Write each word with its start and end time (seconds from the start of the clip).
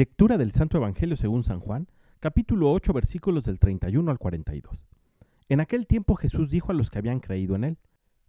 Lectura 0.00 0.38
del 0.38 0.52
Santo 0.52 0.78
Evangelio 0.78 1.14
según 1.14 1.44
San 1.44 1.60
Juan, 1.60 1.86
capítulo 2.20 2.72
8, 2.72 2.94
versículos 2.94 3.44
del 3.44 3.58
31 3.58 4.10
al 4.10 4.18
42. 4.18 4.86
En 5.50 5.60
aquel 5.60 5.86
tiempo 5.86 6.14
Jesús 6.14 6.48
dijo 6.48 6.72
a 6.72 6.74
los 6.74 6.90
que 6.90 6.98
habían 6.98 7.20
creído 7.20 7.54
en 7.54 7.64
él, 7.64 7.78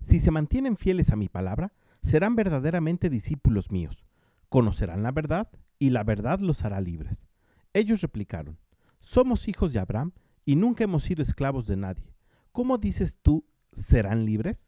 Si 0.02 0.20
se 0.20 0.32
mantienen 0.32 0.76
fieles 0.76 1.12
a 1.12 1.16
mi 1.16 1.30
palabra, 1.30 1.72
serán 2.04 2.36
verdaderamente 2.36 3.10
discípulos 3.10 3.72
míos, 3.72 4.04
conocerán 4.50 5.02
la 5.02 5.14
verdad, 5.14 5.48
y 5.80 5.92
la 5.92 6.04
verdad 6.04 6.42
los 6.42 6.66
hará 6.66 6.82
libres. 6.82 7.26
Ellos 7.72 8.02
replicaron, 8.02 8.58
Somos 9.00 9.48
hijos 9.48 9.72
de 9.72 9.80
Abraham, 9.80 10.12
y 10.44 10.58
nunca 10.58 10.84
hemos 10.84 11.04
sido 11.04 11.24
esclavos 11.24 11.68
de 11.68 11.78
nadie. 11.78 12.14
¿Cómo 12.52 12.80
dices 12.80 13.16
tú, 13.22 13.46
serán 13.72 14.26
libres? 14.26 14.68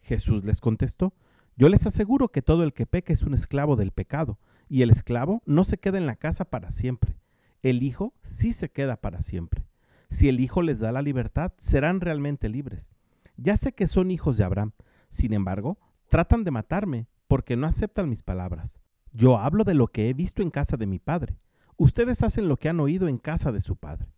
Jesús 0.00 0.44
les 0.44 0.60
contestó, 0.60 1.14
Yo 1.54 1.68
les 1.68 1.86
aseguro 1.86 2.26
que 2.30 2.42
todo 2.42 2.64
el 2.64 2.72
que 2.72 2.86
peca 2.86 3.12
es 3.12 3.22
un 3.22 3.34
esclavo 3.34 3.76
del 3.76 3.92
pecado, 3.92 4.40
y 4.70 4.82
el 4.82 4.90
esclavo 4.90 5.42
no 5.44 5.64
se 5.64 5.78
queda 5.78 5.98
en 5.98 6.06
la 6.06 6.14
casa 6.14 6.46
para 6.46 6.70
siempre. 6.70 7.18
El 7.60 7.82
Hijo 7.82 8.14
sí 8.22 8.52
se 8.52 8.70
queda 8.70 8.96
para 8.96 9.20
siempre. 9.20 9.66
Si 10.08 10.28
el 10.28 10.38
Hijo 10.40 10.62
les 10.62 10.78
da 10.78 10.92
la 10.92 11.02
libertad, 11.02 11.52
serán 11.58 12.00
realmente 12.00 12.48
libres. 12.48 12.92
Ya 13.36 13.56
sé 13.56 13.72
que 13.72 13.88
son 13.88 14.12
hijos 14.12 14.36
de 14.36 14.44
Abraham, 14.44 14.72
sin 15.08 15.32
embargo, 15.32 15.78
tratan 16.08 16.44
de 16.44 16.52
matarme 16.52 17.08
porque 17.26 17.56
no 17.56 17.66
aceptan 17.66 18.08
mis 18.08 18.22
palabras. 18.22 18.78
Yo 19.12 19.38
hablo 19.38 19.64
de 19.64 19.74
lo 19.74 19.88
que 19.88 20.08
he 20.08 20.14
visto 20.14 20.40
en 20.40 20.50
casa 20.50 20.76
de 20.76 20.86
mi 20.86 21.00
padre. 21.00 21.36
Ustedes 21.76 22.22
hacen 22.22 22.48
lo 22.48 22.56
que 22.56 22.68
han 22.68 22.78
oído 22.78 23.08
en 23.08 23.18
casa 23.18 23.50
de 23.50 23.62
su 23.62 23.74
padre. 23.74 24.12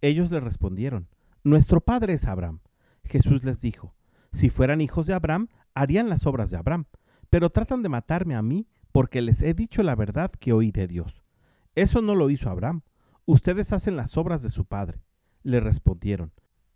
Ellos 0.00 0.30
le 0.30 0.40
respondieron, 0.40 1.08
Nuestro 1.44 1.82
padre 1.82 2.14
es 2.14 2.26
Abraham. 2.26 2.60
Jesús 3.04 3.44
les 3.44 3.60
dijo, 3.60 3.94
Si 4.32 4.48
fueran 4.48 4.80
hijos 4.80 5.06
de 5.06 5.12
Abraham, 5.12 5.48
harían 5.74 6.08
las 6.08 6.26
obras 6.26 6.50
de 6.50 6.56
Abraham, 6.56 6.86
pero 7.28 7.50
tratan 7.50 7.82
de 7.82 7.90
matarme 7.90 8.34
a 8.34 8.42
mí 8.42 8.66
porque 8.92 9.22
les 9.22 9.42
he 9.42 9.54
dicho 9.54 9.82
la 9.82 9.94
verdad 9.94 10.30
que 10.30 10.52
oí 10.52 10.70
de 10.70 10.86
Dios. 10.86 11.22
Eso 11.74 12.02
no 12.02 12.14
lo 12.14 12.30
hizo 12.30 12.50
Abraham. 12.50 12.82
Ustedes 13.24 13.72
hacen 13.72 13.96
las 13.96 14.16
obras 14.16 14.42
de 14.42 14.50
su 14.50 14.64
padre. 14.64 15.02
Le 15.42 15.60
respondieron, 15.60 16.32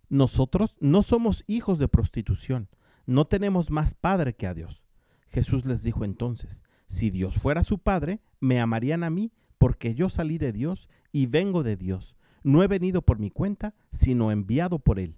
nosotros 0.08 0.76
no 0.80 1.02
somos 1.02 1.42
hijos 1.46 1.78
de 1.78 1.88
prostitución, 1.88 2.68
no 3.06 3.26
tenemos 3.26 3.70
más 3.70 3.94
padre 3.94 4.34
que 4.34 4.46
a 4.46 4.54
Dios. 4.54 4.82
Jesús 5.28 5.64
les 5.64 5.82
dijo 5.82 6.04
entonces, 6.04 6.62
si 6.86 7.10
Dios 7.10 7.38
fuera 7.38 7.64
su 7.64 7.78
padre, 7.78 8.20
me 8.38 8.60
amarían 8.60 9.02
a 9.02 9.10
mí, 9.10 9.32
porque 9.56 9.94
yo 9.94 10.10
salí 10.10 10.36
de 10.36 10.52
Dios 10.52 10.88
y 11.10 11.26
vengo 11.26 11.62
de 11.62 11.76
Dios. 11.76 12.16
No 12.42 12.62
he 12.62 12.68
venido 12.68 13.02
por 13.02 13.18
mi 13.18 13.30
cuenta, 13.30 13.74
sino 13.90 14.30
enviado 14.30 14.78
por 14.78 14.98
Él. 14.98 15.16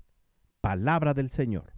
Palabra 0.61 1.15
del 1.15 1.31
Señor. 1.31 1.72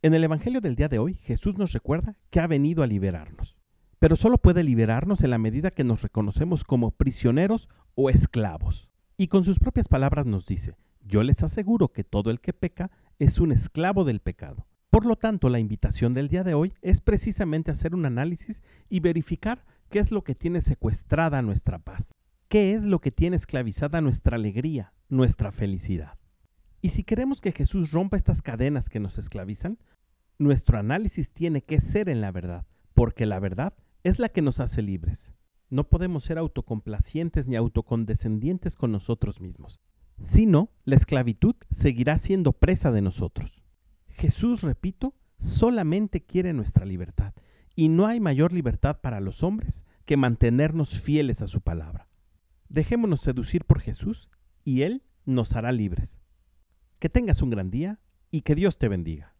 En 0.00 0.14
el 0.14 0.22
Evangelio 0.22 0.60
del 0.60 0.76
día 0.76 0.86
de 0.86 1.00
hoy, 1.00 1.14
Jesús 1.14 1.58
nos 1.58 1.72
recuerda 1.72 2.16
que 2.30 2.38
ha 2.38 2.46
venido 2.46 2.84
a 2.84 2.86
liberarnos, 2.86 3.56
pero 3.98 4.14
solo 4.14 4.38
puede 4.38 4.62
liberarnos 4.62 5.22
en 5.22 5.30
la 5.30 5.38
medida 5.38 5.72
que 5.72 5.82
nos 5.82 6.02
reconocemos 6.02 6.62
como 6.62 6.92
prisioneros 6.92 7.68
o 7.96 8.08
esclavos. 8.08 8.88
Y 9.16 9.26
con 9.26 9.44
sus 9.44 9.58
propias 9.58 9.88
palabras 9.88 10.24
nos 10.24 10.46
dice, 10.46 10.76
yo 11.02 11.24
les 11.24 11.42
aseguro 11.42 11.88
que 11.88 12.04
todo 12.04 12.30
el 12.30 12.40
que 12.40 12.52
peca 12.52 12.92
es 13.18 13.40
un 13.40 13.50
esclavo 13.50 14.04
del 14.04 14.20
pecado. 14.20 14.68
Por 14.88 15.04
lo 15.04 15.16
tanto, 15.16 15.48
la 15.48 15.58
invitación 15.58 16.14
del 16.14 16.28
día 16.28 16.44
de 16.44 16.54
hoy 16.54 16.74
es 16.80 17.00
precisamente 17.00 17.72
hacer 17.72 17.92
un 17.92 18.06
análisis 18.06 18.62
y 18.88 19.00
verificar 19.00 19.64
qué 19.88 19.98
es 19.98 20.12
lo 20.12 20.22
que 20.22 20.36
tiene 20.36 20.60
secuestrada 20.60 21.42
nuestra 21.42 21.80
paz, 21.80 22.14
qué 22.48 22.74
es 22.74 22.84
lo 22.84 23.00
que 23.00 23.10
tiene 23.10 23.34
esclavizada 23.34 24.00
nuestra 24.00 24.36
alegría, 24.36 24.92
nuestra 25.08 25.50
felicidad. 25.50 26.18
Y 26.80 26.90
si 26.90 27.02
queremos 27.02 27.40
que 27.40 27.52
Jesús 27.52 27.90
rompa 27.90 28.16
estas 28.16 28.40
cadenas 28.40 28.88
que 28.88 29.00
nos 29.00 29.18
esclavizan, 29.18 29.78
nuestro 30.38 30.78
análisis 30.78 31.30
tiene 31.30 31.62
que 31.62 31.80
ser 31.80 32.08
en 32.08 32.20
la 32.20 32.30
verdad, 32.30 32.66
porque 32.94 33.26
la 33.26 33.40
verdad 33.40 33.74
es 34.04 34.18
la 34.18 34.28
que 34.28 34.42
nos 34.42 34.60
hace 34.60 34.82
libres. 34.82 35.32
No 35.70 35.88
podemos 35.88 36.24
ser 36.24 36.38
autocomplacientes 36.38 37.46
ni 37.48 37.56
autocondescendientes 37.56 38.76
con 38.76 38.92
nosotros 38.92 39.40
mismos, 39.40 39.80
sino 40.22 40.70
la 40.84 40.96
esclavitud 40.96 41.56
seguirá 41.70 42.18
siendo 42.18 42.52
presa 42.52 42.90
de 42.92 43.02
nosotros. 43.02 43.62
Jesús, 44.08 44.62
repito, 44.62 45.14
solamente 45.38 46.24
quiere 46.24 46.52
nuestra 46.52 46.86
libertad, 46.86 47.34
y 47.74 47.88
no 47.88 48.06
hay 48.06 48.18
mayor 48.18 48.52
libertad 48.52 49.00
para 49.00 49.20
los 49.20 49.42
hombres 49.42 49.84
que 50.04 50.16
mantenernos 50.16 51.00
fieles 51.00 51.42
a 51.42 51.48
su 51.48 51.60
palabra. 51.60 52.08
Dejémonos 52.68 53.20
seducir 53.20 53.64
por 53.64 53.80
Jesús 53.80 54.28
y 54.64 54.82
Él 54.82 55.02
nos 55.24 55.54
hará 55.54 55.70
libres. 55.72 56.18
Que 56.98 57.08
tengas 57.08 57.42
un 57.42 57.50
gran 57.50 57.70
día 57.70 58.00
y 58.30 58.40
que 58.40 58.54
Dios 58.54 58.78
te 58.78 58.88
bendiga. 58.88 59.34